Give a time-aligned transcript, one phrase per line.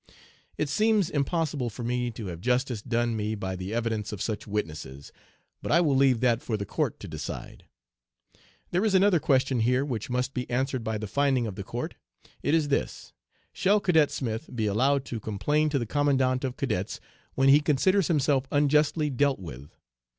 [0.57, 4.47] It seems impossible for me to have justice done me by the evidence of such
[4.47, 5.11] witnesses,
[5.61, 7.65] but I will leave that for the court to decide.
[8.71, 11.93] There is another question here which must be answered by the finding of the court.
[12.41, 13.13] It is this:
[13.53, 16.99] "Shall Cadet Smith be allowed to complain to the Commandant of Cadets
[17.35, 19.75] when he considers himself unjustly dealt with?"